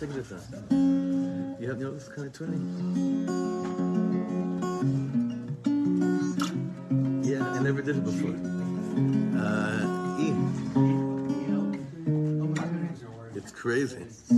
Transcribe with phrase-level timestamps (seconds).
[0.00, 2.64] You have know this kind of tuning?
[7.22, 8.30] Yeah, I never did it before.
[9.38, 10.32] Uh, E.
[13.36, 13.98] It's crazy.
[13.98, 14.30] It's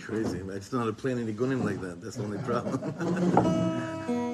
[0.00, 0.42] crazy.
[0.42, 2.00] I just don't know how to any gunim like that.
[2.00, 4.14] That's the only problem.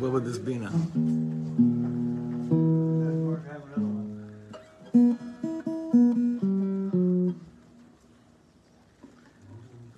[0.00, 0.68] what would this be now?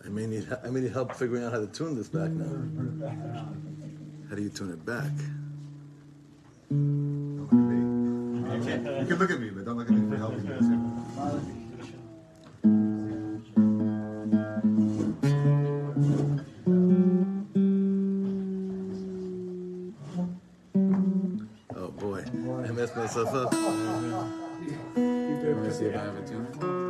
[0.03, 3.11] I may need I may need help figuring out how to tune this back now.
[4.29, 5.13] How do you tune it back?
[22.81, 23.29] mess myself
[25.71, 26.90] see if I have a tune.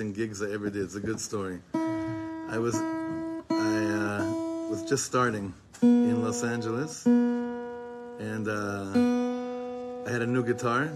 [0.00, 0.84] Embarrassing gigs I ever did.
[0.84, 1.60] It's a good story.
[1.74, 4.24] I was I uh,
[4.70, 10.88] was just starting in Los Angeles, and uh, I had a new guitar,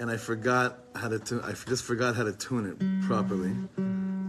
[0.00, 1.40] and I forgot how to tune.
[1.44, 3.52] I just forgot how to tune it properly.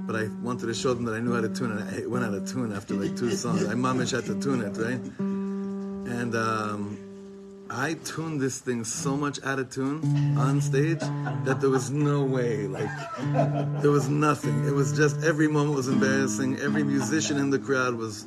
[0.08, 2.04] But I wanted to show them that I knew how to tune it.
[2.04, 3.64] I went out of tune after like two songs.
[3.66, 5.00] I mamish had to tune it, right?
[5.20, 6.98] And um,
[7.72, 12.24] I tuned this thing so much out of tune on stage that there was no
[12.24, 12.66] way.
[12.68, 12.90] Like
[13.82, 14.66] there was nothing.
[14.66, 16.58] It was just every moment was embarrassing.
[16.60, 18.26] Every musician in the crowd was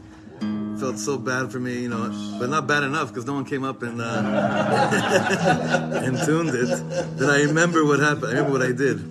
[0.79, 2.09] felt so bad for me, you know,
[2.39, 4.23] but not bad enough because no one came up and uh,
[6.05, 6.69] and tuned it.
[7.19, 8.27] Then I remember what happened.
[8.27, 9.03] I remember what I did.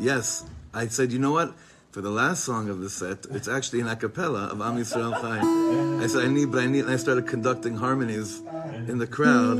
[0.00, 0.44] Yes,
[0.74, 1.54] I said, you know what?
[1.98, 5.20] For the last song of the set, it's actually an a cappella of Am Yisrael
[5.20, 6.04] Chai.
[6.04, 8.40] I said, I need, but I need, and I started conducting harmonies
[8.86, 9.56] in the crowd.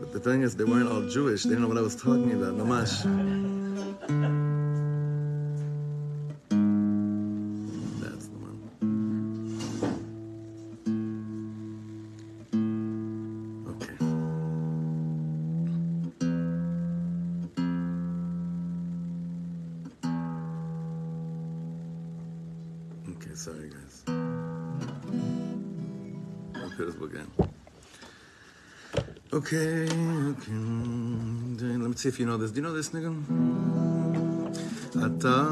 [0.00, 1.44] But the thing is, they weren't all Jewish.
[1.44, 2.54] They didn't know what I was talking about.
[2.54, 3.55] Namash.
[32.06, 32.52] see if you know this.
[32.52, 33.16] Do you know this, niggun?
[35.06, 35.42] אתה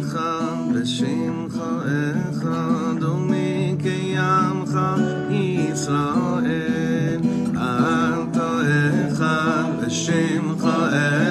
[0.00, 1.54] אחד בשמך
[1.90, 4.74] אחד ומקיימך
[5.40, 7.20] ישראל.
[7.52, 8.50] אתה
[9.08, 11.29] אחד בשמך אחד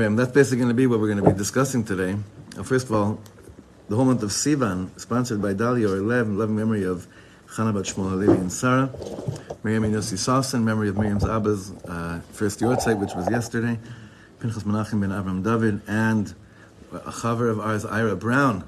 [0.00, 2.16] That's basically going to be what we're going to be discussing today.
[2.56, 3.20] Uh, first of all,
[3.90, 7.06] the whole month of Sivan, sponsored by Dali or Lev, loving memory of
[7.48, 8.88] Chana Bat Shmuel Halevi and Sarah,
[9.62, 13.78] Miriam and Yossi Sasson, memory of Miriam's Abba's uh, first yortzeit, which was yesterday,
[14.38, 16.34] Pinchas Menachem ben Avram David, and
[16.92, 18.64] a chaver of ours, Ira Brown,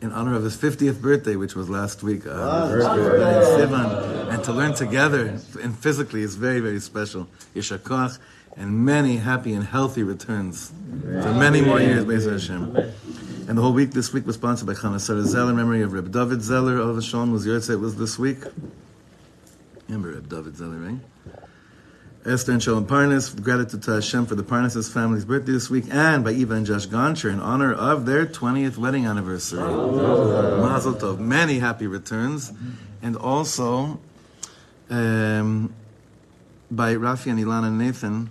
[0.00, 2.24] in honor of his 50th birthday, which was last week.
[2.26, 7.26] Uh, Sivan, and to learn together and physically is very, very special.
[7.56, 8.20] Yeshakach,
[8.56, 12.76] and many happy and healthy returns for many more years, Be'ezer Hashem.
[13.48, 16.12] And the whole week, this week was sponsored by Chana Sarah Zeller, memory of Reb
[16.12, 16.78] David Zeller.
[16.78, 18.38] Of Shalom was Yortzeit was this week.
[19.88, 20.98] Remember Reb David Zeller, right?
[22.26, 26.22] Esther and Shalom Parnas, gratitude to Hashem for the Parnas' family's birthday this week, and
[26.22, 29.60] by Eva and Josh Goncher in honor of their 20th wedding anniversary.
[29.60, 31.18] Mazel Tov.
[31.18, 32.52] Many happy returns.
[33.02, 33.98] And also
[34.90, 35.74] um,
[36.70, 38.30] by Rafi and Ilana Nathan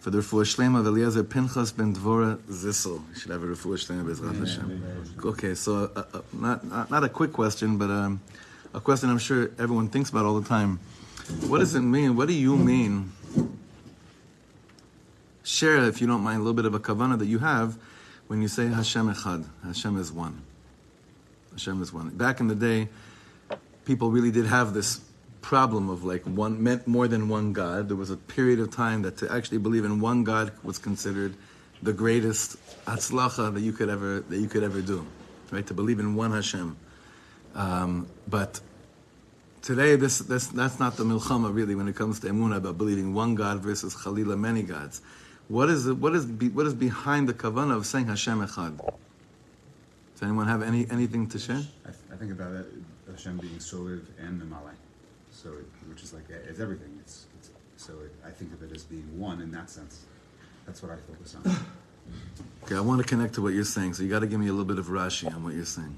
[0.00, 3.02] for the refuah shlema of Eliezer Pinchas ben Dvora Zissel.
[3.12, 5.20] You should have a refuah shlema Bezrat Hashem.
[5.24, 8.20] Okay, so uh, uh, not, not not a quick question, but um,
[8.72, 10.80] a question I'm sure everyone thinks about all the time.
[11.46, 12.16] What does it mean?
[12.16, 13.12] What do you mean?
[15.42, 17.76] Share, if you don't mind, a little bit of a kavana that you have
[18.26, 19.44] when you say Hashem Echad.
[19.64, 20.42] Hashem is one.
[21.52, 22.08] Hashem is one.
[22.10, 22.88] Back in the day,
[23.84, 25.00] people really did have this
[25.40, 27.88] problem of like one meant more than one God.
[27.88, 31.34] There was a period of time that to actually believe in one God was considered
[31.82, 35.06] the greatest atzlacha that you could ever that you could ever do,
[35.50, 35.66] right?
[35.66, 36.76] To believe in one Hashem.
[37.54, 38.60] Um, but
[39.62, 43.14] today, this, this that's not the milchama really when it comes to emunah about believing
[43.14, 45.00] one God versus chalila many gods.
[45.48, 48.76] What is it, what is what is behind the kavana of saying Hashem echad?
[48.76, 51.62] Does anyone have any anything to share?
[51.84, 52.66] I, th- I think about it,
[53.10, 54.74] Hashem being Soviv and Mimalai.
[55.32, 56.98] So, it, which is like, it's everything.
[57.00, 60.04] It's, it's So it, I think of it as being one in that sense.
[60.66, 61.56] That's what I focus on.
[62.64, 64.46] Okay, I want to connect to what you're saying, so you got to give me
[64.48, 65.96] a little bit of Rashi on what you're saying.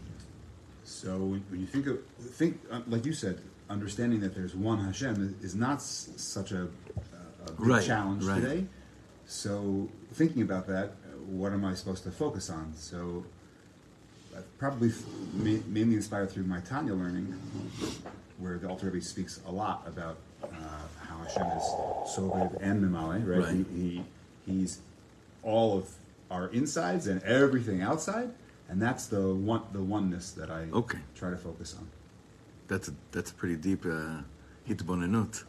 [0.85, 3.39] So when, you think of, think, uh, like you said,
[3.71, 6.63] understanding that there's one Hashem is, not s- such a,
[7.47, 8.41] a big Right, challenge right.
[8.41, 8.67] today.
[9.27, 12.73] So thinking about that, uh, what am I supposed to focus on?
[12.77, 13.25] So
[14.59, 14.93] probably
[15.35, 17.35] mainly inspired through my Tanya learning,
[18.43, 20.47] where the Alter Rebbe speaks a lot about uh,
[21.09, 21.63] how Hashem is
[22.15, 23.45] Sovev and Mimale, right?
[23.45, 23.55] Right.
[23.55, 24.05] He, he,
[24.47, 24.81] he's
[25.43, 25.89] all of
[26.31, 28.31] our insides and everything outside,
[28.69, 30.99] and that's the one, the oneness that I Okay.
[31.15, 31.87] try to focus on.
[32.69, 34.23] That's a, that's a pretty deep uh,
[34.69, 35.45] hitbonenut,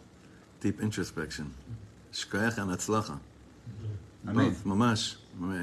[0.62, 1.54] deep introspection.
[2.12, 3.20] Shkoyach and atzlacha.
[4.28, 4.50] Amen.
[4.50, 5.16] Both, mamash.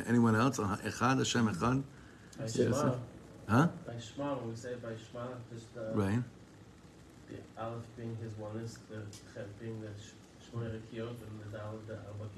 [0.09, 0.59] Anyone else?
[0.59, 1.83] Echad, Hashem Echad?
[2.39, 2.95] By Shema.
[3.49, 3.69] Huh?
[3.87, 6.19] by Shema, when we say by Shema, just uh, Right.
[7.31, 9.03] The Aleph being his oneness, the
[9.35, 10.15] Chet being the Sh-
[10.47, 12.29] Shmoy Rekiot, and the Dal the Arba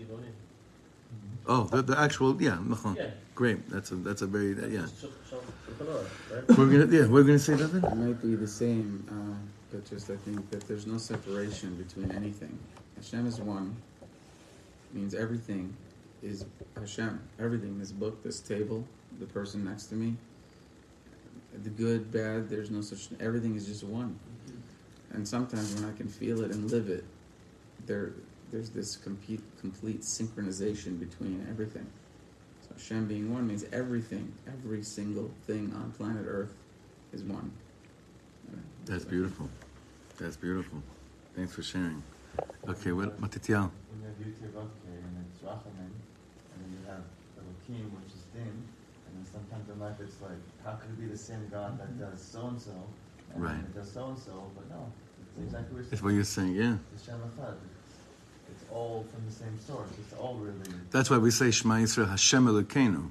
[1.46, 2.96] Oh, the, the actual, yeah, machon.
[2.96, 3.06] Yeah.
[3.34, 3.68] Great.
[3.68, 5.08] That's a that's a very That's yeah.
[6.56, 7.84] We're gonna yeah we're gonna say that then.
[7.84, 9.36] It might be the same, uh,
[9.70, 12.58] but just I think that there's no separation between anything.
[12.96, 13.74] Hashem is one,
[14.92, 15.74] means everything
[16.22, 16.44] is
[16.78, 17.20] Hashem.
[17.40, 18.84] Everything, this book, this table,
[19.18, 20.14] the person next to me,
[21.64, 24.18] the good, bad, there's no such, everything is just one.
[25.12, 27.04] And sometimes when I can feel it and live it,
[27.86, 28.12] there,
[28.50, 31.86] there's this complete, complete synchronization between everything.
[32.62, 36.54] So Hashem being one means everything, every single thing on planet Earth
[37.12, 37.52] is one.
[38.86, 39.48] That's beautiful.
[40.18, 40.82] That's beautiful.
[41.36, 42.02] Thanks for sharing.
[42.68, 43.70] Okay, well, Matityahu?
[43.90, 47.02] When you have Yud Vavke and it's Rachamim, and then you have
[47.38, 51.06] Elohim, which is Din, and then sometimes in life it's like, how could it be
[51.06, 52.72] the same God that does so and so,
[53.34, 53.52] and Right.
[53.54, 54.50] then it does so and so?
[54.54, 54.92] But no,
[55.36, 56.76] it's exactly what That's you're what you're saying, yeah.
[56.94, 57.54] It's Shem Echad.
[57.54, 59.88] It's, it's all from the same source.
[59.98, 60.58] It's all really.
[60.90, 63.10] That's why we say Shema Yisrael Hashem Elokeinu.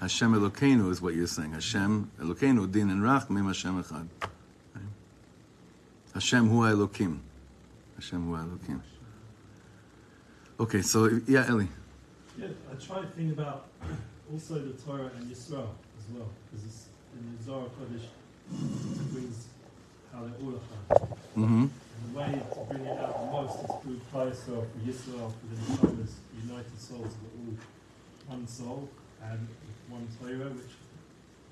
[0.00, 1.52] Hashem Elokeinu is what you're saying.
[1.52, 4.06] Hashem Elokeinu, Din and Rachmim, Hashem Echad.
[4.74, 4.82] Right?
[6.14, 7.18] Hashem Hu Elokim.
[7.96, 8.80] Hashem Hu Elokim.
[10.58, 11.66] Okay, so yeah, Eli.
[12.38, 13.68] Yeah, I try to think about
[14.32, 18.10] also the Torah and Yisrael as well, because it's in the Zohar Kodesh it
[18.50, 19.46] brings
[20.12, 20.62] how they're all.
[21.36, 21.66] Mm-hmm.
[21.66, 21.70] And
[22.04, 25.56] the way to bring it out the most is through Yisrael, for Yisrael, for the
[25.56, 26.12] Neshamas,
[26.42, 28.88] united souls that are all one soul
[29.22, 29.46] and
[29.88, 30.74] one Torah, which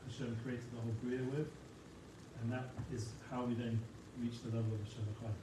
[0.09, 1.49] Hashem created the whole Bria with,
[2.41, 3.81] and that is how we then
[4.21, 5.35] reach the level of Hashem Echad.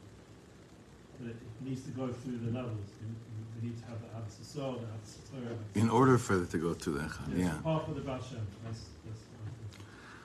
[1.19, 2.87] But it, it needs to go through the levels.
[3.01, 5.55] We, need to have the Abbas Yisrael, the Abbas Torah.
[5.75, 7.53] In order for it to go to the Echad, yeah.
[7.63, 8.41] Half of the Bashem.
[8.65, 9.30] That's, that's what I think.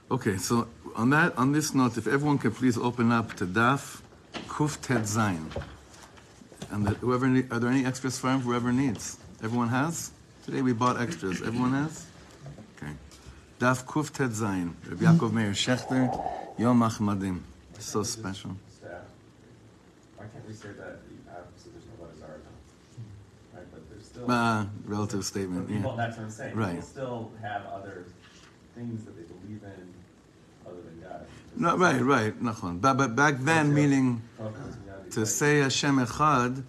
[0.09, 4.03] Okay, so on that, on this note, if everyone could please open up to Daf
[4.47, 5.51] Kuf Tet Zayin.
[6.71, 8.41] And that whoever need, are there any extras for him?
[8.41, 9.19] Whoever needs.
[9.43, 10.13] Everyone has?
[10.45, 11.43] Today we bought extras.
[11.43, 12.07] Everyone has?
[12.77, 12.93] Okay.
[13.59, 14.75] Daf Kuf Tet Zayin.
[14.89, 16.09] Rabbi Yaakov Meir Shechter,
[16.57, 17.41] Yom Achmadim.
[17.81, 18.57] So special.
[20.17, 21.01] Why can't we say that
[21.57, 22.41] so there's no letters are?
[23.55, 24.31] Right, but there's still.
[24.31, 25.97] Uh, relative statement, people, yeah.
[25.97, 26.55] that's what I'm saying.
[26.55, 26.71] Right.
[26.77, 28.07] People still have other
[28.77, 29.96] things that they believe in other than God.
[31.57, 32.81] No, right, right, nachon.
[32.81, 34.23] But, but back then, meaning
[35.13, 36.63] to say Hashem Echad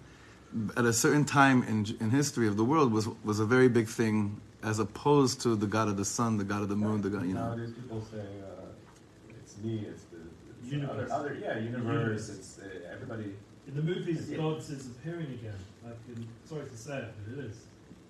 [0.76, 3.86] at a certain time in, in history of the world was, was a very big
[3.86, 7.10] thing as opposed to the God of the sun, the God of the moon, the
[7.10, 7.48] God, you know.
[7.48, 10.16] Nowadays, people say, uh, it's me, it's the,
[10.50, 11.10] it's the Universe.
[11.12, 12.28] other, other, yeah, universe, Universe.
[12.30, 13.34] it's, uh, everybody.
[13.68, 14.38] In the movies, Yeah.
[14.38, 15.54] God is appearing again.
[15.84, 17.56] Like in, sorry to say it, but it is.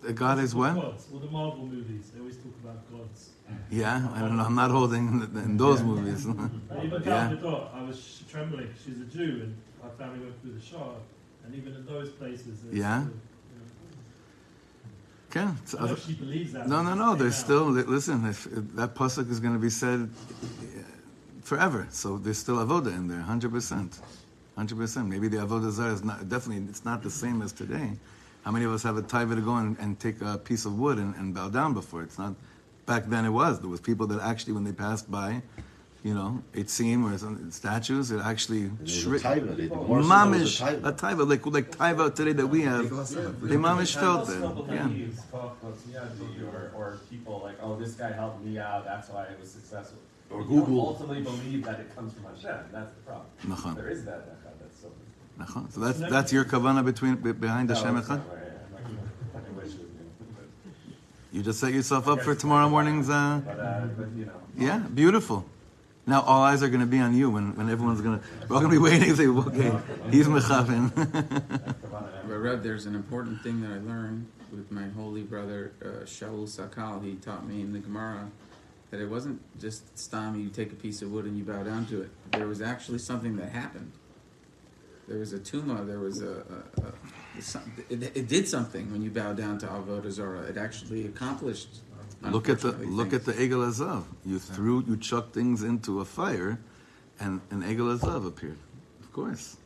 [0.02, 0.74] The God is what?
[0.74, 1.06] Gods.
[1.12, 3.30] All the Marvel movies, they always talk about gods.
[3.70, 4.44] Yeah, I don't know.
[4.44, 6.24] I'm not holding in, in those movies.
[6.24, 6.50] And
[6.84, 7.28] even Yeah.
[7.28, 8.68] Gal Gadot, I was sh- trembling.
[8.84, 10.92] She's a Jew, and my family went through the Shah.
[11.44, 13.02] And even in those places, there's Yeah?
[13.02, 13.14] still,
[15.30, 15.40] Okay.
[15.40, 16.68] you know, it's other- she believes that.
[16.68, 17.04] No, no, no.
[17.14, 17.44] staying There's out.
[17.44, 18.24] still listen.
[18.26, 20.82] If, if that pasuk is going to be said uh,
[21.42, 23.98] forever, so there's still avoda in there, hundred percent,
[24.56, 25.08] hundred percent.
[25.08, 26.64] Maybe the avoda zara is not definitely.
[26.68, 27.90] It's not the same as today.
[28.48, 30.78] How many of us have a taiva to go and, and take a piece of
[30.78, 32.02] wood and, and bow down before?
[32.02, 32.34] It's not.
[32.86, 33.60] Back then, it was.
[33.60, 35.42] There was people that actually, when they passed by,
[36.02, 39.22] you know, it seemed or some statues, it actually There's a shriek.
[39.22, 39.54] taiva.
[39.54, 42.84] They- the Morse knows Mamish, a a taiva like like taiva today that we have.
[42.88, 44.40] They mamish felt it.
[44.40, 44.84] People Yeah.
[44.84, 49.10] believe, talk about Tziyadi or, or people like, oh, this guy helped me out, that's
[49.10, 49.98] why I was successful.
[50.30, 50.86] Or You don't Google.
[50.88, 53.26] ultimately believe that it comes from Hashem, that's the problem.
[53.46, 53.74] Nachon.
[53.76, 54.88] There is that echad, that's so.
[55.38, 55.70] Nachon.
[55.72, 58.18] So that's that's your kavana between be- behind Hashem No, it's Echad.
[58.18, 60.94] not right, I'm not gonna- I wish it was me.
[61.32, 63.10] You just set yourself up for tomorrow morning's.
[63.10, 64.32] Uh, But, uh, but, you know.
[64.56, 65.44] yeah, beautiful.
[66.06, 68.24] Now all eyes are going to be on you when, when everyone's going to.
[68.48, 69.14] We're all going to be waiting.
[69.16, 69.78] Say, okay,
[70.10, 70.90] he's mechavin.
[72.24, 77.04] Rev, there's an important thing that I learned with my holy brother uh, Shaul Sakal.
[77.04, 78.30] He taught me in the Gemara
[78.90, 81.84] that it wasn't just stam you take a piece of wood and you bow down
[81.86, 82.10] to it.
[82.32, 83.92] There was actually something that happened.
[85.08, 85.86] There was a tuma.
[85.86, 86.42] There was a,
[86.78, 86.92] a, a
[87.90, 90.42] it, it did something when you bow down to avodah zarah.
[90.42, 91.68] It actually accomplished.
[92.22, 94.04] look at the unfortunately, look at the egel zahav.
[94.24, 96.58] You threw you chucked things into a fire,
[97.20, 98.58] and an egel zahav appeared.
[99.00, 99.56] Of course.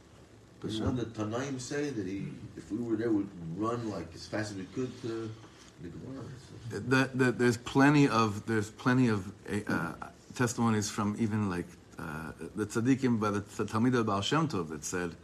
[0.60, 0.86] For The sure.
[0.86, 4.52] one that Tanaim say that he, if we were there, would run like as fast
[4.52, 5.30] as we could to
[5.82, 6.24] the Gemara.
[6.70, 9.30] So- that, that there's plenty of there's plenty of
[9.68, 9.92] uh,
[10.34, 11.66] testimonies from even like
[11.98, 15.14] uh, the tzaddikim by the Talmid of Baal Shem Tov that said,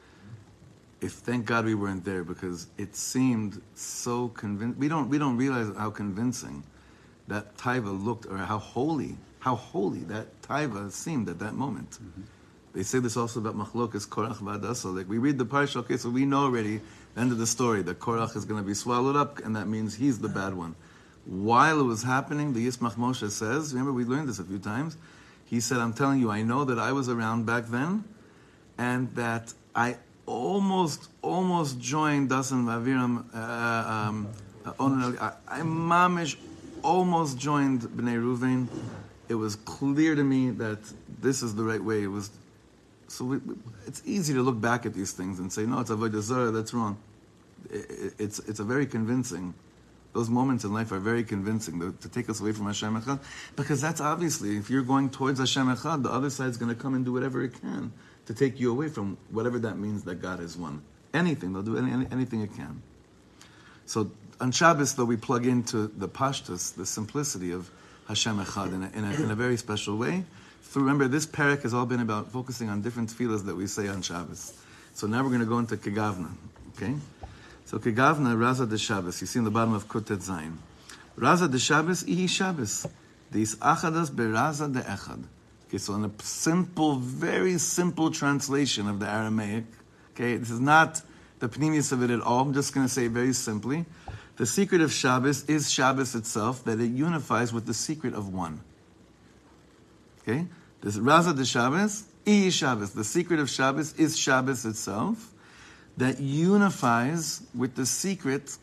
[1.00, 4.78] "If thank God we weren't there because it seemed so convincing.
[4.78, 6.64] We don't we don't realize how convincing
[7.28, 12.22] that taiva looked or how holy how holy that taiva seemed at that moment." Mm-hmm.
[12.74, 14.94] They say this also about Machlokas Korach Vadasa.
[14.94, 16.80] Like we read the parsha, okay, so we know already
[17.14, 19.66] the end of the story that Korach is going to be swallowed up, and that
[19.66, 20.76] means he's the bad one.
[21.24, 24.96] While it was happening, the Yismach Moshe says, remember we learned this a few times.
[25.44, 28.04] He said, "I'm telling you, I know that I was around back then,
[28.76, 29.96] and that I
[30.28, 33.24] almost, almost joined Dasan Vaviram.
[33.34, 34.28] Uh, um,
[34.66, 36.36] uh, I, mamish
[36.82, 38.68] almost joined Bnei Ruvain.
[39.28, 40.78] It was clear to me that
[41.20, 42.02] this is the right way.
[42.02, 42.30] It was
[43.08, 43.54] so we, we-
[43.86, 46.50] it's easy to look back at these things and say, no, it's avodah zarah.
[46.50, 46.98] That's wrong.
[47.72, 49.54] I- I- it's it's a very convincing.
[50.14, 53.20] Those moments in life are very convincing to, to take us away from Hashem Echad,
[53.56, 56.94] because that's obviously if you're going towards Hashem Echad, the other side's going to come
[56.94, 57.92] and do whatever it can
[58.28, 60.82] to take you away from whatever that means that God is one.
[61.14, 62.82] Anything they'll do any, any, anything it can.
[63.86, 67.70] So on Shabbos, though, we plug into the pashtus, the simplicity of
[68.06, 70.24] Hashem Echad in a, in a, in a very special way.
[70.60, 73.88] So remember, this parak has all been about focusing on different tefillahs that we say
[73.88, 74.52] on Shabbos.
[74.92, 76.30] So now we're going to go into Kegavna,
[76.76, 76.96] okay?
[77.64, 79.22] So Kegavna, Raza de Shabbos.
[79.22, 80.56] You see in the bottom of Kuf Tet Zayin.
[81.16, 82.86] Raza de Shabbos, Ihi Shabbos.
[83.32, 85.24] Dis achadas beraza de echad.
[85.68, 89.64] Okay, so in a simple, very simple translation of the Aramaic,
[90.14, 91.02] okay, this is not
[91.40, 92.40] the pnimius of it at all.
[92.40, 93.84] I'm just going to say very simply.
[94.36, 98.60] The secret of Shabbos is Shabbos itself, that it unifies with the secret of one.
[100.22, 100.46] Okay?
[100.80, 102.92] This Raza de Shabbos, Ihi Shabbos.
[102.92, 105.34] The secret of Shabbos is Shabbos itself,
[105.98, 108.56] that unifies with the secret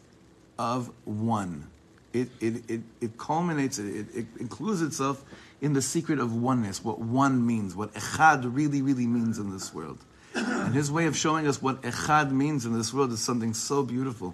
[0.57, 1.67] of one.
[2.15, 5.21] It, it, it, it culminates, it, it includes itself
[5.59, 9.73] in the secret of oneness, what one means, what echad really, really means in this
[9.73, 9.99] world.
[10.33, 13.83] And his way of showing us what echad means in this world is something so
[13.83, 14.33] beautiful.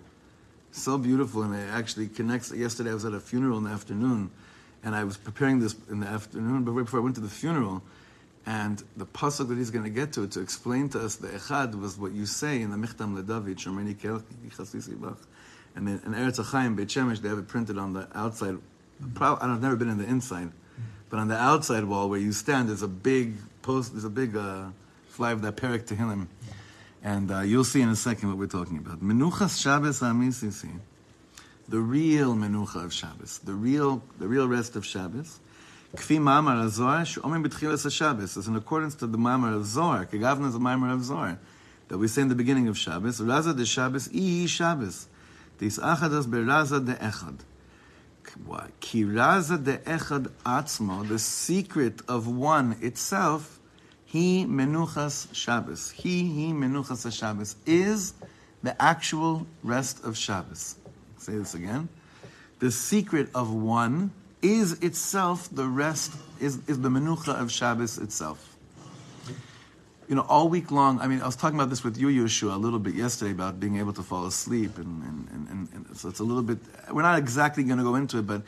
[0.71, 2.51] So beautiful, and it actually connects.
[2.51, 4.29] Yesterday I was at a funeral in the afternoon,
[4.83, 7.29] and I was preparing this in the afternoon, but right before I went to the
[7.29, 7.81] funeral,
[8.45, 11.79] And the pasuk that he's going to get to to explain to us the echad
[11.79, 15.19] was what you say in the Michtam LeDavid, Shomreni Chasisi Bach.
[15.75, 18.57] And in Eretz Chaim, Beit Shemesh, they have it printed on the outside.
[19.19, 20.51] I've never been in the inside,
[21.09, 24.35] but on the outside wall where you stand, there's a big post, there's a big
[24.35, 24.65] uh,
[25.09, 26.27] fly of that Perek Tehillim.
[27.03, 29.01] And uh, you'll see in a second what we're talking about.
[29.01, 30.79] Menuchas Shabbos Amisisi.
[31.67, 35.39] The real menucha of Shabbos, the real, the real rest of Shabbos.
[35.95, 40.47] Kfi Mamar Zohar, Shomim B'tchilas Shabbos, is in accordance to the Mamar of Zohar, Kegavna
[40.47, 41.39] is the Mamar of Zohar,
[41.87, 43.19] that we say in the beginning of Shabbos.
[43.21, 45.07] Raza de Shabbos, I Shabbos.
[45.61, 47.37] Dis achadas beraza de echad.
[48.47, 48.69] Why?
[48.79, 53.59] Ki raza de echad atzmo, the secret of one itself,
[54.03, 55.91] he menuchas Shabbos.
[55.91, 58.15] He, he menuchas Shabbos, is
[58.63, 60.77] the actual rest of Shabbos.
[61.19, 61.89] Say this again.
[62.57, 68.50] The secret of one is itself the rest, is, is the menucha of Shabbos itself.
[70.11, 72.53] You know, all week long, I mean, I was talking about this with you, Yeshua,
[72.53, 74.77] a little bit yesterday about being able to fall asleep.
[74.77, 76.57] And, and, and, and, so it's a little bit,
[76.91, 78.41] we're not exactly going to go into it, but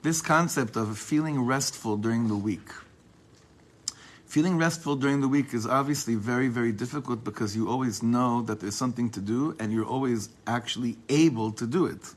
[0.00, 2.66] this concept of feeling restful during the week.
[4.24, 8.60] Feeling restful during the week is obviously very, very difficult because you always know that
[8.60, 12.14] there's something to do and you're always actually able to do it.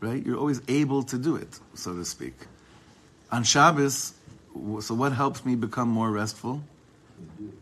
[0.00, 0.26] Right?
[0.26, 2.34] You're always able to do it, so to speak.
[3.30, 4.12] On Shabbos,
[4.80, 6.64] so what helps me become more restful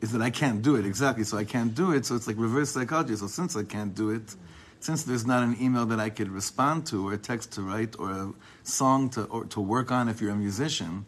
[0.01, 0.87] is that I can't do it.
[0.87, 1.25] Exactly.
[1.25, 2.07] So I can't do it.
[2.07, 3.17] So it's like reverse psychology.
[3.17, 4.35] So since I can't do it,
[4.81, 7.99] since there's not an email that I could respond to, or a text to write,
[7.99, 11.07] or a song to, or to work on if you're a musician,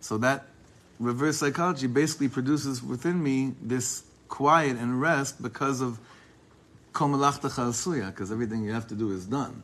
[0.00, 0.46] so that
[0.98, 6.00] reverse psychology basically produces within me this quiet and rest because of
[6.92, 9.62] because everything you have to do is done.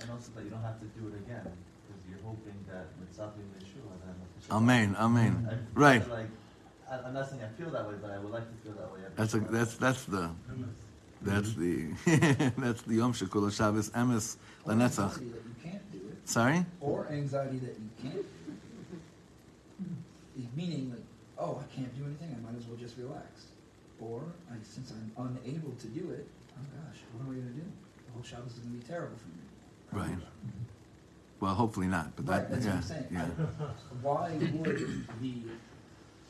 [0.00, 3.32] And also that you don't have to do it again, because you're hoping that Mitzvah
[3.58, 4.96] Yeshua, then Hashem- Amen.
[4.98, 5.66] Amen.
[5.74, 6.08] Right.
[6.08, 6.26] Like,
[6.90, 8.92] I, I'm not saying I feel that way, but I would like to feel that
[8.92, 9.00] way.
[9.16, 10.30] That's a, that's that's the
[11.22, 11.86] that's the
[12.58, 15.20] that's the Yom Shekul Shabbos Emes Or Lanetzach.
[15.20, 16.64] anxiety that you can't do it, Sorry.
[16.80, 18.26] or anxiety that you can't do it.
[20.56, 21.00] Meaning, like,
[21.38, 23.46] oh, I can't do anything, I might as well just relax.
[24.00, 27.52] Or, I, since I'm unable to do it, oh gosh, what am I going to
[27.54, 27.62] do?
[28.06, 29.42] The whole Shabbos is going to be terrible for me.
[30.04, 30.18] Right.
[31.40, 32.14] Well, hopefully not.
[32.16, 33.06] But Right, that, that's yeah, what I'm saying.
[33.12, 33.24] yeah.
[33.24, 33.26] I-
[34.02, 35.34] Why would the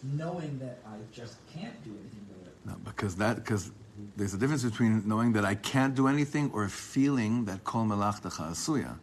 [0.02, 2.54] knowing that I just can't do anything about it?
[2.66, 3.70] No, because that because
[4.16, 8.30] there's a difference between knowing that I can't do anything or feeling that kol melachta
[8.30, 8.98] asuya.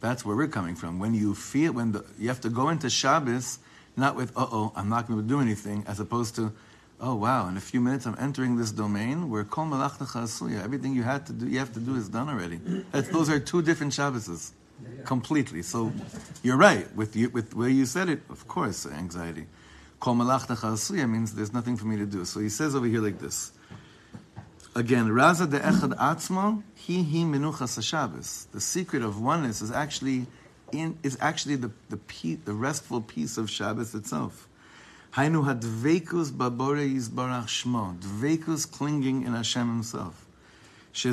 [0.00, 0.98] That's where we're coming from.
[0.98, 3.58] When you feel when the, you have to go into Shabbos,
[3.96, 6.52] not with uh oh I'm not going to do anything, as opposed to
[7.00, 10.62] oh wow in a few minutes I'm entering this domain where kol melachta asuya.
[10.62, 12.60] Everything you had to do you have to do is done already.
[12.92, 14.52] That's, those are two different Shabboses.
[15.04, 15.62] Completely.
[15.62, 15.90] So
[16.42, 18.20] you're right with you with where you said it.
[18.28, 19.46] Of course, anxiety.
[20.00, 22.24] Kol chasuya means there's nothing for me to do.
[22.24, 23.52] So he says over here like this.
[24.74, 28.46] Again, Raza de Echad Atzma, he he menuchas Shabbos.
[28.52, 30.26] The secret of oneness is actually
[30.70, 34.48] in is actually the the pe- the restful peace of Shabbos itself.
[35.14, 37.98] Hainu hadveikus babore yizbarach shmo.
[37.98, 40.25] Dveikus clinging in Hashem Himself.
[40.96, 41.12] When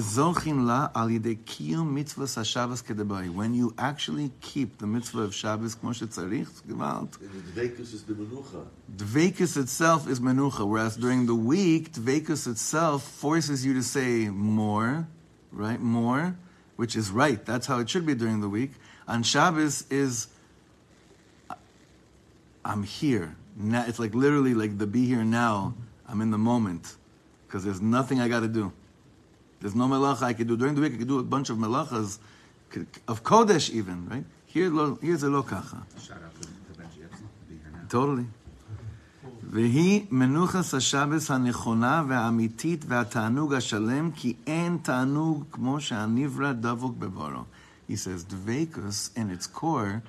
[3.54, 8.14] you actually keep the mitzvah of Shabbos kmo shetzarich, gewalt, And the Dvekus is the
[8.14, 9.58] Menucha.
[9.58, 15.06] Itself is menucha, whereas during the week, Dvekus itself forces you to say more,
[15.52, 15.82] right?
[15.82, 16.38] More,
[16.78, 17.46] which is right.
[17.46, 18.72] That's how it should be during the week.
[19.10, 20.28] On Shabbos is,
[22.64, 23.36] I'm here.
[23.58, 25.74] Now, it's like literally like the be here now.
[26.08, 26.96] I'm in the moment
[27.46, 28.72] because there's nothing I got to do.
[29.63, 30.95] There's no melacha I could do during the week.
[30.95, 32.19] I could do a bunch of melachas
[33.09, 34.25] of kodesh even, right?
[34.47, 35.83] Here, lo- here's a lo kacha.
[36.01, 37.89] Shout out to, to Benji Epstein to be here now.
[37.89, 38.27] Totally.
[39.51, 47.45] והיא מנוחס השבס הנכונה והאמיתית והתענוג השלם, כי אין תענוג כמו שהנברא דבוק בבורו.
[47.89, 50.03] He says, dvekus in its core,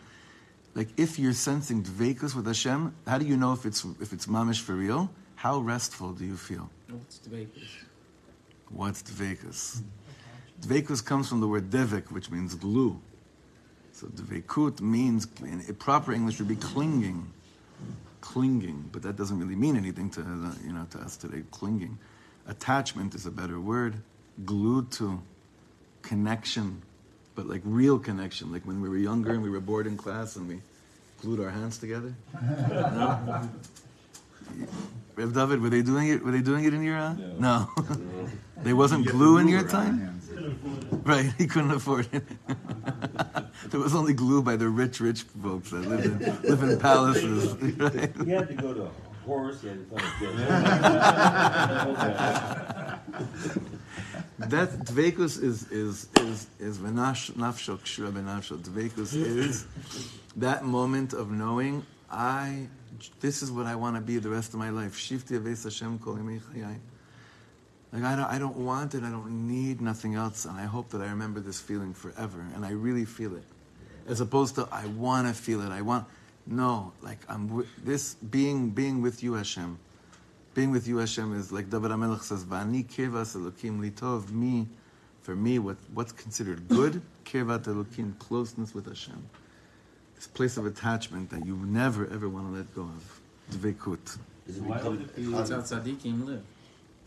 [0.75, 4.25] like if you're sensing dvekus with Hashem, how do you know if it's if it's
[4.27, 5.09] mamish for real?
[5.37, 6.69] How restful do you feel?
[6.89, 7.69] What's the Vegas?
[8.70, 9.82] What's dvekus?
[10.60, 13.00] Dvekus comes from the word devek, which means glue.
[13.92, 17.30] So dvekut means, in proper English would be clinging,
[18.20, 20.20] clinging, but that doesn't really mean anything to
[20.64, 21.42] you know to us today.
[21.50, 21.98] Clinging,
[22.48, 23.94] attachment is a better word.
[24.44, 25.22] Glued to,
[26.02, 26.82] connection,
[27.34, 30.36] but like real connection, like when we were younger and we were bored in class
[30.36, 30.60] and we
[31.20, 32.14] glued our hands together.
[35.16, 36.24] Rev David, were they doing it?
[36.24, 36.96] Were they doing it in your?
[36.96, 37.70] Uh, no,
[38.58, 40.20] there wasn't glue in your time.
[41.04, 42.24] Right, he couldn't afford it.
[43.70, 47.54] there was only glue by the rich, rich folks that live in live in palaces.
[47.78, 48.12] Right?
[48.24, 48.90] He had to go to
[49.24, 50.02] horse, he had in front
[54.38, 58.58] That dvekus is is is is venash nafshok shura benafshok.
[58.62, 59.66] Dvekus is
[60.36, 62.68] that moment of knowing I.
[63.20, 64.96] This is what I want to be the rest of my life.
[64.96, 66.18] Shifti aves Hashem kol.
[67.94, 69.04] Like I don't, I don't want it.
[69.04, 72.64] I don't need nothing else, and I hope that I remember this feeling forever, and
[72.64, 73.44] I really feel it,
[74.08, 75.70] as opposed to I want to feel it.
[75.70, 76.06] I want
[76.46, 79.78] no, like I'm this being being with you, Hashem.
[80.54, 84.68] Being with you, Hashem, is like David HaMelech says, "Va'ani kevas elokim litov." Me,
[85.22, 89.24] for me, what what's considered good, kevat elokim, closeness with Hashem.
[90.16, 93.20] This place of attachment that you never ever want to let go of.
[93.52, 94.18] Dvekut.
[94.46, 96.42] Does it Why would it be- That's how tzaddikim live.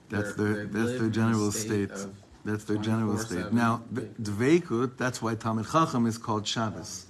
[0.09, 2.07] That's They're- their that's their general state state.
[2.45, 3.51] That's their general state.
[3.51, 4.09] Now, day.
[4.21, 4.97] dveikut.
[4.97, 7.05] That's why Talmud Chacham is called Shabbos.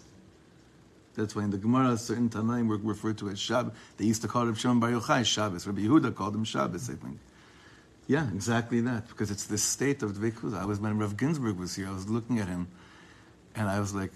[1.15, 3.73] That's why in the Gemara, certain Tanaim were referred to as Shabbos.
[3.97, 5.65] They used to call it Shimon Bar Yochai Shabbos.
[5.67, 7.19] Rabbi Yehuda called him Shabbos, I think.
[8.07, 9.07] Yeah, exactly that.
[9.09, 10.55] Because it's this state of dveikut.
[10.57, 11.87] I was when Rav Ginsburg was here.
[11.87, 12.67] I was looking at him,
[13.55, 14.11] and I was like,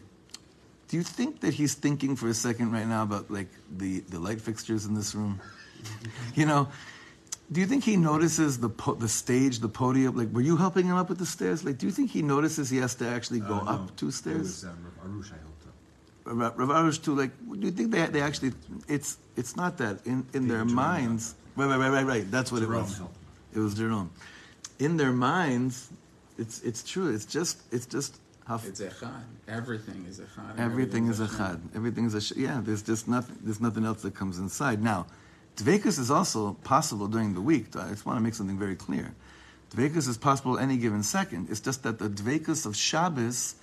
[0.92, 4.20] "Do you think that he's thinking for a second right now about like the the
[4.20, 5.40] light fixtures in this room?
[6.36, 6.68] you know."
[7.54, 10.16] Do you think he notices the po- the stage, the podium?
[10.16, 11.66] Like, were you helping him up with the stairs?
[11.66, 14.08] Like, do you think he notices he has to actually go Uh, no, up two
[14.08, 14.38] It stairs?
[14.40, 15.76] was um, Rav Arush, I helped up.
[16.40, 17.14] Rav Rav Arush too.
[17.14, 18.54] Like, do you think they they actually?
[18.88, 21.36] It's it's not that in in their Jerome minds.
[21.58, 22.26] Right, right, right, right, right.
[22.32, 22.98] That's what it was.
[22.98, 23.18] helped.
[23.54, 24.10] It was Jerome.
[24.80, 25.90] In their minds,
[26.38, 27.08] it's it's true.
[27.16, 28.12] It's just it's just
[28.46, 29.24] how It's echad.
[29.48, 30.52] Everything is echad.
[30.52, 31.70] and everything is a Hashem.
[31.76, 32.62] Everything is a sh- yeah.
[32.64, 33.38] There's just nothing.
[33.42, 34.82] There's nothing else that comes inside.
[34.82, 35.06] Now,
[35.58, 37.76] dvekus is also possible during the week.
[37.76, 39.14] I just want to make something very clear.
[39.76, 41.50] Dvekus is possible any given second.
[41.50, 43.56] It's just that the dvekus of Shabbos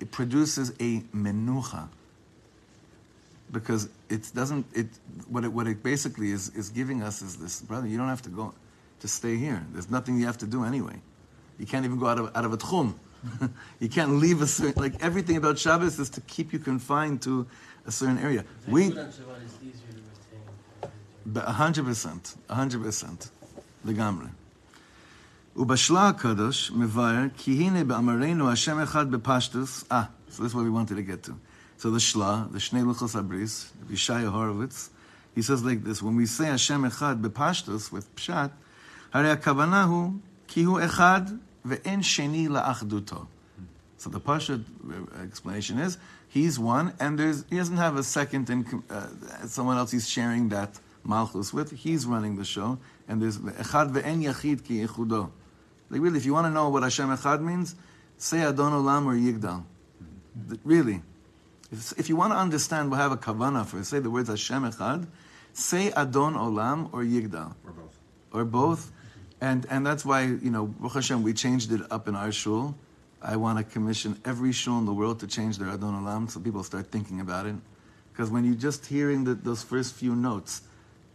[0.00, 1.88] it produces a menucha
[3.52, 4.64] because it doesn't.
[4.74, 4.86] It
[5.28, 7.86] what it what it basically is is giving us is this brother.
[7.86, 8.54] You don't have to go.
[9.00, 9.64] Just stay here.
[9.72, 11.00] There's nothing you have to do anyway.
[11.58, 12.94] You can't even go out of out of a tchum.
[13.80, 17.46] you can't leave a certain like everything about Shabbos is to keep you confined to
[17.86, 18.44] a certain area.
[18.66, 18.94] We
[21.36, 23.30] hundred percent, hundred percent,
[23.84, 23.92] the
[25.56, 29.84] ובשלה Ubashla kadosh כי הנה באמרנו השם אחד בפשטוס.
[29.90, 31.36] Ah, so this is what we wanted to get to.
[31.76, 34.90] So the Shla, the Shnei Luchos HaBris, Yeshaya Horowitz,
[35.34, 38.50] he says like this, when we say Hashem Echad Bepashtus with Pshat,
[39.12, 40.12] הרי הכוונה הוא
[40.46, 40.64] כי
[41.66, 43.26] Ve'en sheni la'achduto.
[43.98, 48.48] So the Pasha uh, explanation is he's one, and there's he doesn't have a second
[48.48, 49.06] and uh,
[49.46, 51.72] someone else he's sharing that malchus with.
[51.72, 55.30] He's running the show, and there's echad ve'en yachid ki echudo.
[55.90, 57.74] Like really, if you want to know what Hashem echad means,
[58.16, 59.64] say Adon Olam or Yigdal.
[60.64, 61.02] Really,
[61.70, 64.62] if, if you want to understand, we'll have a kavana for say the words Hashem
[64.62, 65.06] echad.
[65.52, 67.98] Say Adon Olam or Yigdal, or both,
[68.32, 68.92] or both,
[69.40, 72.74] and and that's why you know Baruch Hashem we changed it up in our shul.
[73.22, 76.40] I want to commission every shul in the world to change their Adon Olam so
[76.40, 77.54] people start thinking about it.
[78.12, 80.62] Because when you're just hearing the, those first few notes,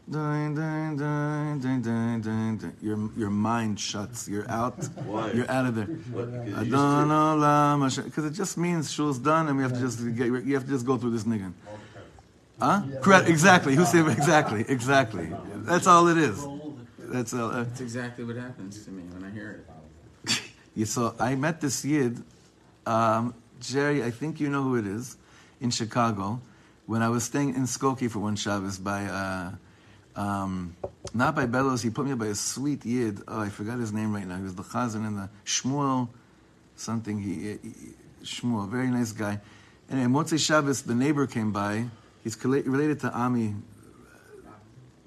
[0.10, 4.28] dun, dun, dun, your your mind shuts.
[4.28, 4.84] You're out.
[5.06, 5.32] Why?
[5.32, 5.86] You're out of there.
[5.86, 6.32] What?
[6.32, 9.80] Because you used Adon Olam Because it just means shul's done and we have to
[9.80, 11.54] just get, you have to just go through this niggun.
[12.60, 12.84] Huh?
[13.02, 13.30] Correct.
[13.30, 13.76] Exactly.
[13.76, 14.66] Who said exactly?
[14.68, 15.32] Exactly.
[15.58, 16.44] That's all it is.
[17.10, 17.34] That's.
[17.34, 19.66] Uh, That's exactly what happens to me when I hear
[20.26, 20.42] it.
[20.76, 22.22] You saw, I met this Yid,
[22.86, 25.16] um, Jerry, I think you know who it is,
[25.62, 26.42] in Chicago,
[26.86, 29.52] when I was staying in Skokie for one Shabbos by, uh,
[30.20, 30.76] um,
[31.14, 33.22] not by Bellows, he put me up by a sweet Yid.
[33.26, 34.36] Oh, I forgot his name right now.
[34.36, 36.10] He was the Chazan in the Shmuel,
[36.76, 37.60] something, he, he,
[38.24, 39.40] Shmuel, very nice guy.
[39.90, 41.86] And Anyway, Motzei Shabbos, the neighbor came by.
[42.22, 43.56] He's related to Ami,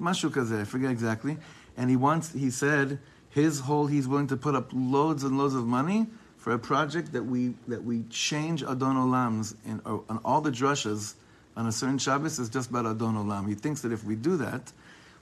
[0.00, 1.36] Mashu Kazeh, I forget exactly.
[1.78, 2.98] And he wants, he said,
[3.30, 7.12] his whole, he's willing to put up loads and loads of money for a project
[7.12, 11.14] that we that we change Adon Olams in uh, on all the drushas
[11.56, 13.48] on a certain Shabbos is just about Adon Olam.
[13.48, 14.72] He thinks that if we do that,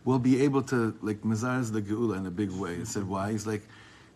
[0.04, 2.76] we'll be able to like Mazar's the Geula in a big way.
[2.76, 3.32] He said, why?
[3.32, 3.62] He's like,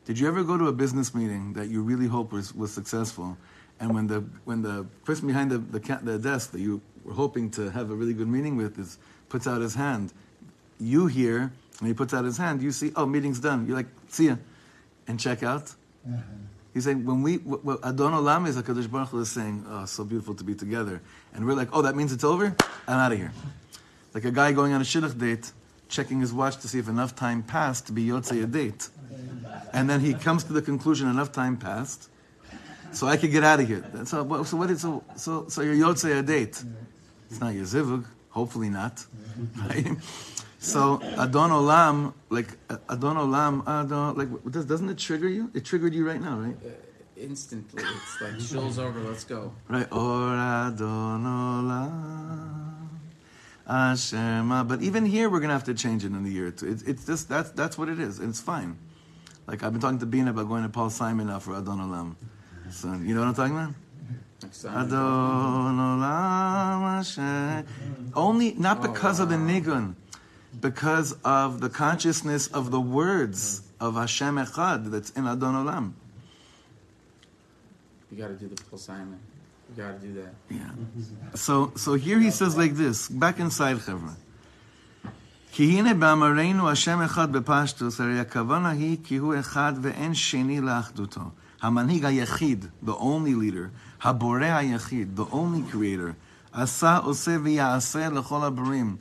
[0.04, 3.36] did you ever go to a business meeting that you really hope was, was successful?
[3.80, 7.50] And when the when the person behind the, the, the desk that you were hoping
[7.52, 8.98] to have a really good meeting with is
[9.28, 10.12] puts out his hand,
[10.78, 13.66] you hear, and he puts out his hand, you see, oh, meeting's done.
[13.66, 14.36] You're like, see ya,
[15.08, 15.64] and check out.
[16.08, 16.20] Mm-hmm.
[16.72, 20.04] He's saying, when we, what, Adon Olam is, HaKadosh Baruch Hu is saying, oh, so
[20.04, 21.02] beautiful to be together.
[21.34, 22.54] And we're like, oh, that means it's over?
[22.86, 23.32] I'm out of here.
[24.14, 25.50] Like a guy going on a shidduch date,
[25.88, 28.88] checking his watch to see if enough time passed to be yotzei a date.
[29.72, 32.08] And then he comes to the conclusion enough time passed,
[32.92, 33.84] so I could get out of here.
[33.92, 36.62] Well, so what is, so, so, so you're yotzei a date.
[37.30, 38.96] It's not your zivug, hopefully not.
[38.96, 39.68] Mm-hmm.
[39.68, 39.96] Right?
[40.62, 45.50] So Adon Olam, like uh, Adon Olam, Adon, like does- doesn't it trigger you?
[45.54, 46.54] It triggered you right now, right?
[46.62, 46.68] Uh,
[47.16, 49.00] instantly, it's like show's over.
[49.00, 49.54] Let's go.
[49.68, 49.90] Right.
[49.90, 52.70] Or Adon Olam.
[53.66, 56.70] Asher But even here, we're gonna have to change it in a year or two.
[56.70, 58.76] It's, it's just that's that's what it is, and it's fine.
[59.46, 62.16] Like I've been talking to Bina about going to Paul Simon now for Adon Olam.
[62.70, 63.74] So you know what I'm talking about?
[64.76, 67.56] Adon Olam.
[68.14, 69.94] Only not because of the nigun,
[70.59, 75.93] because of the consciousness of the words of Hashem Echad that's in Adon Olam.
[78.11, 79.19] You got to do the Paul Simon.
[79.69, 80.33] You got to do that.
[80.49, 80.69] Yeah.
[81.33, 84.15] So so here he says like this, back inside Chevra.
[85.51, 91.21] כי הנה באמרנו השם אחד בפשטוס, הרי הכוונה היא כי הוא אחד ואין שני לאחדותו.
[91.61, 93.69] המנהיג היחיד, the only leader,
[94.03, 96.13] הבורא היחיד, the only creator,
[96.51, 98.95] עשה, עושה ויעשה לכל הבריאים.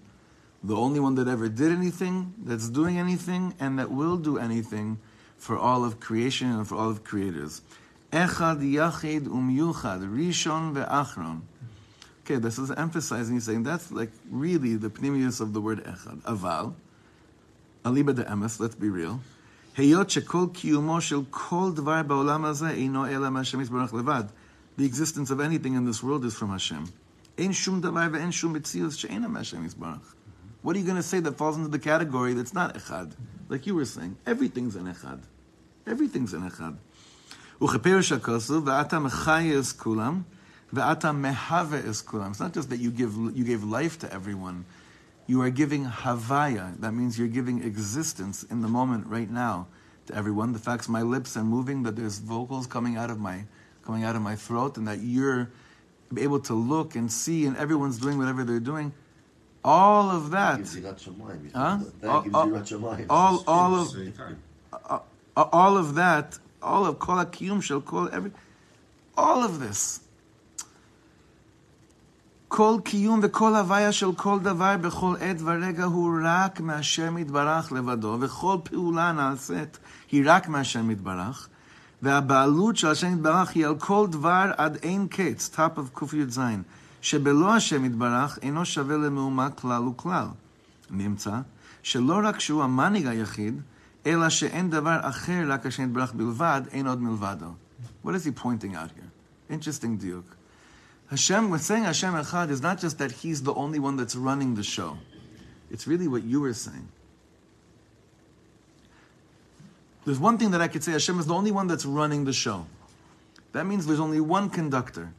[0.64, 5.00] the only one that ever did anything, that's doing anything, and that will do anything
[5.38, 7.62] for all of creation and for all of creators.
[8.12, 11.42] Echad Yachid Umyuchad, Rishon ve'achron.
[12.26, 16.22] Okay, this is emphasizing, he's saying that's like really the pnimius of the word Echad.
[16.24, 16.74] Aval,
[17.86, 19.20] Aliba de Emes, let's be real.
[19.78, 24.24] היות שכל קיומו של כל דבר בעולם הזה אינו אלא מהשם יתברך לבד.
[24.78, 26.86] The existence of anything in this world is from Hashem.
[27.38, 30.16] אין שום דבר ואין שום מציאות שאינה מהשם יתברך.
[30.62, 33.14] What are you going to say that falls into the category that's not echad?
[33.48, 35.22] Like you were saying, everything's an echad.
[35.88, 36.78] Everything's an echad.
[37.62, 37.74] It's
[42.40, 44.66] not just that you give you gave life to everyone.
[45.28, 46.80] You are giving havaya.
[46.80, 49.68] That means you're giving existence in the moment right now
[50.08, 50.54] to everyone.
[50.54, 53.46] The fact my lips are moving, that there's vocals coming out of my
[53.86, 55.50] coming out of my throat, and that you're
[56.18, 58.94] able to look and see, and everyone's doing whatever they're doing
[59.69, 61.43] All of that, Gives you Yirat Shamayim.
[61.45, 61.79] He's Huh?
[61.79, 63.07] talking about That All- gives all- you Yirat Shamayim.
[63.09, 64.37] all all of Same time.
[64.73, 64.99] uh,
[65.61, 68.31] all of that, all of kol hakiyum shel kol every,
[69.17, 70.01] all of this.
[72.49, 78.17] כל קיום וכל הוויה של כל דבר בכל עת ורגע הוא רק מהשם יתברך לבדו,
[78.21, 79.79] וכל פעולה נעשית
[80.13, 81.49] היא רק מהשם יתברך,
[82.03, 86.41] והבעלות של השם יתברך היא על כל דבר עד אין קץ, top of ק"ז,
[87.03, 90.27] שבלא השם יתברך אינו שווה למהומה כלל וכלל.
[90.91, 91.41] נמצא
[91.83, 93.61] שלא רק שהוא המנהיג היחיד,
[94.07, 97.53] אלא שאין דבר אחר רק השם יתברך בלבד, אין עוד מלבדו.
[98.05, 99.11] What is he pointing out here?
[99.51, 100.35] Interesting דיוק.
[101.11, 104.55] Hashem, when saying Hashem Echad, is not just that He's the only one that's running
[104.55, 104.97] the show.
[105.71, 106.89] It's really what you were saying.
[110.05, 112.33] There's one thing that I could say Hashem is the only one that's running the
[112.33, 112.67] show.
[113.53, 115.13] That means there's only one conductor.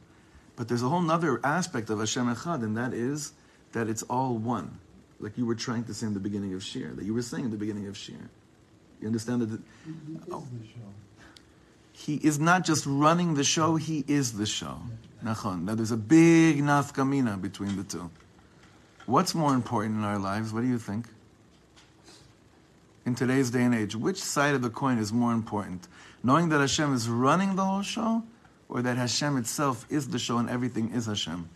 [0.55, 3.33] But there's a whole other aspect of Hashem Echad, and that is
[3.71, 4.79] that it's all one.
[5.19, 7.45] Like you were trying to say in the beginning of Shir, that you were saying
[7.45, 8.29] in the beginning of Shir.
[8.99, 9.59] You understand that?
[10.31, 10.45] oh.
[11.93, 14.79] He is not just running the show, he is the show.
[15.23, 15.63] Nachon.
[15.65, 18.09] Now there's a big nafkamina between the two.
[19.05, 20.53] What's more important in our lives?
[20.53, 21.07] What do you think?
[23.05, 25.87] In today's day and age, which side of the coin is more important?
[26.23, 28.23] Knowing that Hashem is running the whole show,
[28.71, 31.47] or that Hashem itself is the show and everything is Hashem?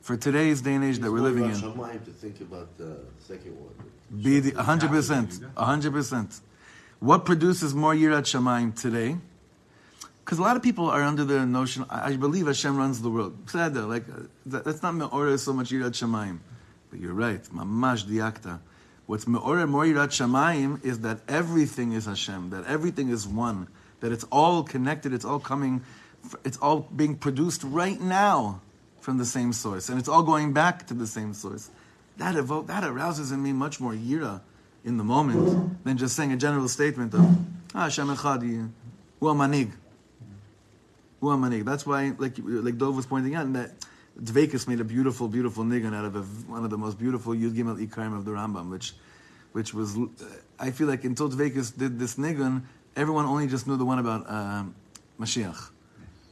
[0.00, 1.50] For today's day and age that we're living in.
[1.76, 4.22] more Yirat Shamayim to think about the second one.
[4.22, 6.40] Be the hundred percent, hundred percent.
[6.98, 9.16] What produces more yirat shamayim today?
[10.24, 13.36] Because a lot of people are under the notion, I believe Hashem runs the world.
[13.54, 16.38] Like uh, that, that's not me'orah so much yirat shamayim.
[16.90, 18.60] But you're right, mamash diakta.
[19.06, 23.68] What's me'orah more yirat shamayim is that everything is Hashem, that everything is one,
[24.00, 25.82] that it's all connected, it's all coming,
[26.44, 28.60] it's all being produced right now
[29.00, 31.70] from the same source, and it's all going back to the same source.
[32.18, 34.40] That evoke, that arouses in me much more yira
[34.84, 37.20] in the moment than just saying a general statement of
[37.74, 38.42] Ah Hashem Echad,
[39.20, 39.70] Hu Manig.
[41.20, 41.64] Hu Manig.
[41.64, 43.72] That's why, like like Dov was pointing out, that
[44.20, 47.52] Dvekus made a beautiful, beautiful nigun out of a, one of the most beautiful Yud
[47.52, 48.94] Gimel Ikarim of the Rambam, which
[49.52, 49.96] which was
[50.58, 52.62] I feel like until Dvekus did this nigun,
[52.98, 54.74] everyone only just knew the one about um,
[55.20, 55.70] Mashiach.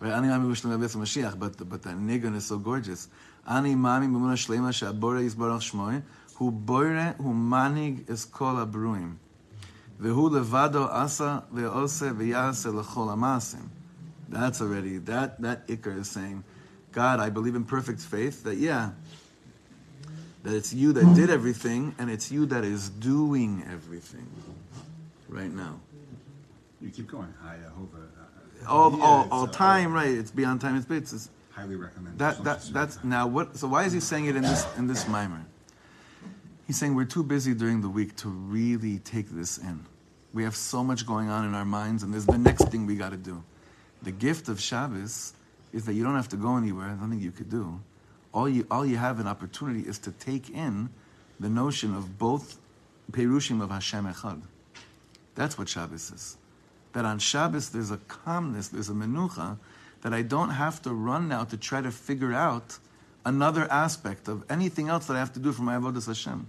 [0.01, 0.13] Right?
[0.13, 3.09] Ani mami b'shlema b'yetz Mashiach, but but that niggun is so gorgeous.
[3.47, 6.03] Ani mami b'muna shlema she'abore yisbarach shmoy,
[6.35, 9.17] hu boire hu manig es kol abruim.
[10.01, 13.69] Vehu levado asa ve'ose ve'yase lechol amasim.
[14.29, 16.43] That's already, that, that ikar is saying,
[16.91, 18.91] God, I believe in perfect faith that, yeah,
[20.43, 24.27] that it's you that did everything and it's you that is doing everything
[25.29, 25.79] right now.
[26.81, 27.33] You keep going.
[27.45, 27.95] I uh, hope.
[27.95, 30.11] Uh, uh, All, yeah, all, all uh, time, right?
[30.11, 31.13] It's beyond time and space.
[31.13, 32.19] It's, Highly recommend.
[32.19, 35.09] that, that, that's, now what, so why is he saying it in this, in this
[35.09, 35.43] mimer?
[36.67, 39.87] He's saying we're too busy during the week to really take this in.
[40.35, 42.97] We have so much going on in our minds, and there's the next thing we
[42.97, 43.43] got to do.
[44.03, 45.33] The gift of Shabbos
[45.73, 46.89] is that you don't have to go anywhere.
[46.89, 47.81] There's nothing you could do.
[48.35, 50.91] All you, all you have an opportunity is to take in
[51.41, 52.59] the notion of both
[53.13, 54.43] Perushim of Hashem Echad.
[55.35, 56.37] That's what Shabbos is.
[56.97, 59.59] That on Shabbos there's a calmness, there's a menucha,
[60.01, 62.79] that I don't have to run now to try to figure out
[63.23, 66.47] another aspect of anything else that I have to do for my avodas Hashem.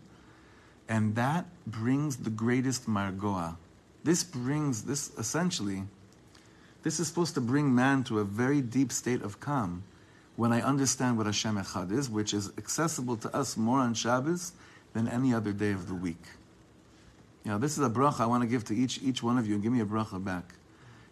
[0.88, 3.57] And that brings the greatest margoa.
[4.05, 5.83] This brings, this essentially,
[6.81, 9.83] this is supposed to bring man to a very deep state of calm
[10.38, 14.53] when I understand what Hashem Echad is, which is accessible to us more on Shabbos
[14.93, 16.23] than any other day of the week.
[17.47, 19.47] You know, this is a bracha I want to give to each, each one of
[19.47, 20.53] you, give me a bracha back.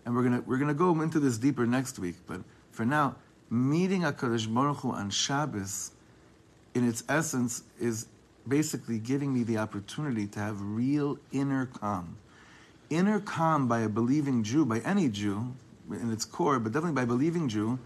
[0.03, 2.15] And we're gonna we're gonna go into this deeper next week.
[2.27, 3.15] But for now,
[3.49, 5.91] meeting Hakadosh Baruch Hu on Shabbos,
[6.73, 8.07] in its essence, is
[8.45, 12.17] basically giving me the opportunity to have real inner calm.
[12.89, 15.53] Inner calm by a believing Jew, by any Jew,
[15.89, 17.79] in its core, but definitely by a believing Jew,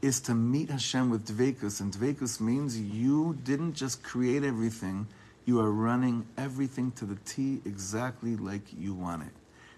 [0.00, 1.82] is to meet Hashem with Dvekus.
[1.82, 5.06] And Dvekus means you didn't just create everything,
[5.44, 9.32] you are running everything to the T exactly like you want it.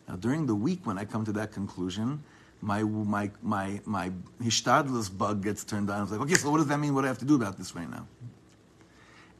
[0.08, 2.22] Now, during the week, when I come to that conclusion,
[2.60, 5.98] my my my my hishtadlus bug gets turned on.
[5.98, 6.94] I was like, okay, so what does that mean?
[6.94, 8.06] What do I have to do about this right now?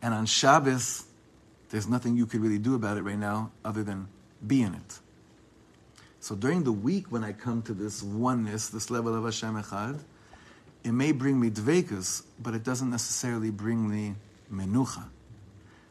[0.02, 1.04] And on Shabbos,
[1.70, 4.08] there's nothing you could really do about it right now other than
[4.46, 5.00] be in it.
[6.20, 10.00] So during the week, when I come to this oneness, this level of Hashem Echad,
[10.84, 14.14] it may bring me dvekus, but it doesn't necessarily bring me
[14.52, 15.04] menucha.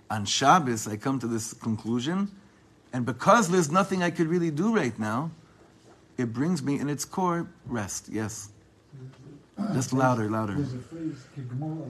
[0.10, 2.30] On Shabbos, I come to this conclusion,
[2.94, 5.32] and because there's nothing I could really do right now,
[6.18, 8.08] it brings me in its core rest.
[8.10, 8.50] Yes.
[9.74, 10.54] Just louder, louder.
[10.54, 11.86] There's a phrase, "Kigmol.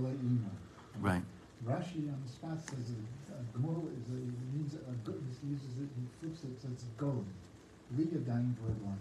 [1.02, 1.22] Right.
[1.66, 4.22] Rashi on the spot says a, a gmol is a,
[4.56, 5.22] means a good.
[5.42, 5.90] He uses it.
[5.98, 6.62] He flips it.
[6.62, 7.26] Says gold.
[7.98, 9.00] Read a dying bread line.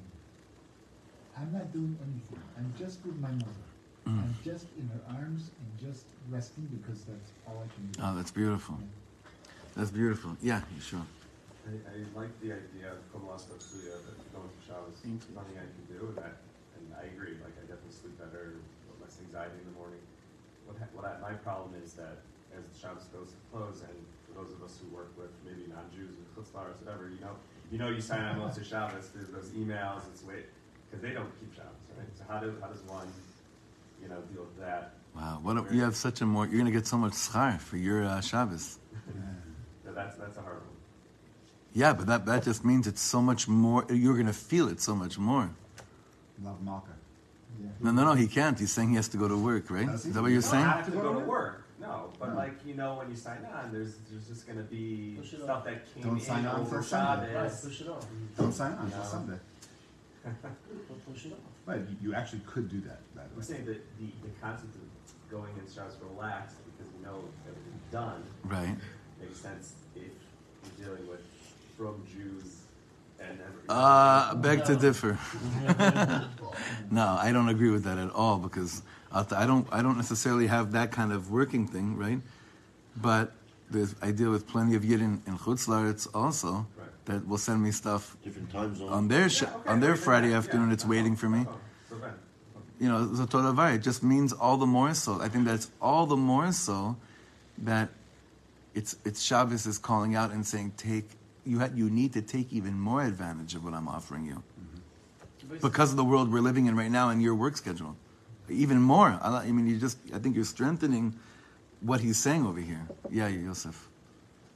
[1.36, 2.42] I'm not doing anything.
[2.56, 3.64] I'm just with my mother.
[4.08, 4.22] Mm.
[4.22, 8.00] I'm just in her arms and just resting because that's all I can do.
[8.02, 8.78] Oh, that's beautiful.
[9.76, 10.36] That's beautiful.
[10.40, 11.02] Yeah, sure.
[11.66, 15.18] I, I like the idea of Komalasta Tsuya, that going to Shabbos, you.
[15.34, 16.38] nothing I can do, and that,
[16.78, 18.54] and I agree, like, I definitely sleep better,
[19.02, 19.98] less anxiety in the morning.
[20.68, 22.22] What, ha- what I, my problem is that
[22.54, 23.96] as the Shabbos goes to close, and
[24.28, 27.34] for those of us who work with maybe non-Jews with chutzlars, whatever, you know,
[27.72, 30.46] you know, you sign on most of Shabbos, there's those emails, it's wait,
[30.86, 32.06] because they don't keep Shabbos, right?
[32.14, 33.10] So how do, how does one,
[33.98, 34.94] you know, deal with that?
[35.16, 35.40] Wow.
[35.42, 36.44] What a, you have such a more.
[36.44, 38.78] You're going to get so much schar for your uh, Shabbos.
[39.94, 40.64] So that's, that's a hard one.
[41.72, 43.84] Yeah, but that, that just means it's so much more.
[43.90, 45.50] You're going to feel it so much more.
[46.42, 46.90] Love Malka.
[47.80, 48.14] No, no, no.
[48.14, 48.58] He can't.
[48.58, 49.88] He's saying he has to go to work, right?
[49.88, 50.64] Is that what you're You don't saying?
[50.64, 51.60] have to go to work.
[51.80, 55.34] No, but like you know, when you sign on, there's there's just gonna be Push
[55.34, 55.64] it stuff off.
[55.64, 57.34] that came Don't in sign on for till Sunday.
[57.34, 57.60] Right, Shabbos.
[57.64, 58.06] push it off.
[58.38, 59.04] Don't sign on until No.
[59.04, 59.38] Sunday.
[61.12, 61.38] Push it off.
[61.66, 63.34] But you, you actually could do that, by the way.
[63.36, 64.80] I'm saying that the, the concept of
[65.30, 68.76] going in Shabbos relaxed because you know everything's done Right.
[69.20, 70.02] Makes sense if
[70.78, 71.20] you're dealing with
[71.76, 72.62] from Jews
[73.20, 73.62] and every.
[73.68, 75.18] Uh, beg to differ.
[76.90, 79.66] no, I don't agree with that at all because I'll t- I don't.
[79.72, 82.20] I don't necessarily have that kind of working thing, right?
[82.96, 83.32] But
[83.70, 86.88] there's, I deal with plenty of Yidden in Chutz La'aretz also Right.
[87.06, 88.88] that will send me stuff Different time zone.
[88.90, 90.68] on their sh- Yeah, okay, on their Friday yeah, afternoon.
[90.68, 90.74] yeah.
[90.74, 91.46] It's waiting for me.
[91.48, 91.56] Oh,
[91.90, 91.96] so
[92.78, 95.20] you know, the Torah It just means all the more so.
[95.20, 96.96] I think that's all the more so
[97.58, 97.88] that
[98.74, 101.10] it's it's Shabbos is calling out and saying, take
[101.44, 104.42] you ha- you need to take even more advantage of what I'm offering you
[105.60, 107.96] because of the world we're living in right now and your work schedule.
[108.48, 109.18] Even more.
[109.22, 111.14] I, I mean, you just I think you're strengthening
[111.80, 112.86] what he's saying over here.
[113.10, 113.88] Yeah, Yosef.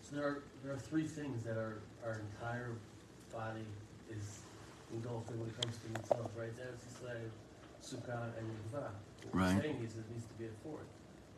[0.03, 2.71] So there are, there are three things that our, our entire
[3.33, 3.64] body
[4.11, 4.41] is
[4.93, 6.51] engulfed in when it comes to mitzvot, right?
[6.57, 7.29] Eretz Yisrael,
[7.85, 8.89] Sukkah, and Mikvah.
[9.31, 9.62] What Right.
[9.62, 10.81] saying is it needs to be a fourth,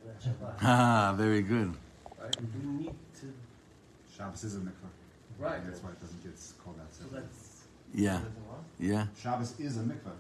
[0.07, 0.26] that's
[0.62, 1.74] Ah, very good.
[2.23, 2.37] Right?
[2.41, 3.33] We need to,
[4.16, 4.91] Shabbos is a mikvah.
[5.39, 5.64] Right.
[5.66, 7.62] That's why it doesn't get called out so that's.
[7.95, 8.21] Yeah,
[8.79, 9.07] yeah.
[9.21, 10.14] Shabbos is a mikvah.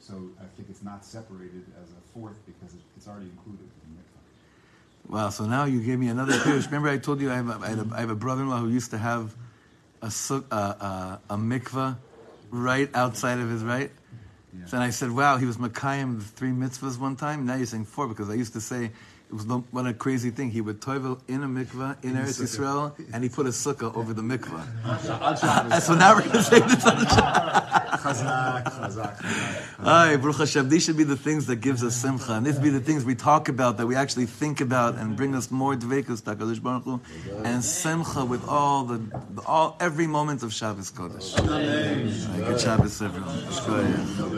[0.00, 4.02] So I think it's not separated as a fourth because it's already included in the
[4.02, 5.12] mikvah.
[5.12, 6.66] Wow, so now you gave me another pirush.
[6.66, 8.68] Remember, I told you I have a, I had a, I have a brother-in-law who
[8.68, 9.34] used to have
[10.02, 11.96] a su- uh, uh, a mikvah
[12.50, 13.90] right outside of his right.
[14.56, 14.66] Yeah.
[14.66, 17.66] So then I said, "Wow, he was makayim the three mitzvahs one time." Now you're
[17.66, 18.90] saying four because I used to say
[19.28, 20.50] It was no, what a crazy thing.
[20.52, 24.14] He would toivel in a mikvah in Eretz Yisrael, and he put a sukkah over
[24.14, 24.64] the mikvah.
[25.82, 29.76] So now we're going to say this on Chazak, chazak, chazak.
[29.80, 30.68] Aye, Baruch Hashem.
[30.68, 33.14] These should be the things that gives us simcha, and these be the things we
[33.16, 36.84] talk about, that we actually think about, and bring us more dvekus to Hakadosh Baruch
[36.84, 37.00] Hu,
[37.44, 38.98] and simcha with all the,
[39.30, 41.36] the all every moment of Shabbos Kodesh.
[41.38, 42.44] Amen.
[42.44, 43.38] Good Shabbos, everyone.
[43.48, 44.32] Shkoyach.